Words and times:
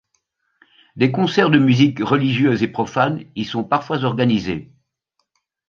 Des 0.95 1.11
concerts 1.11 1.51
de 1.51 1.59
musique 1.59 1.99
religieuse 1.99 2.63
et 2.63 2.67
profane 2.67 3.23
y 3.35 3.45
sont 3.45 3.63
parfois 3.63 4.03
organisés. 4.03 4.73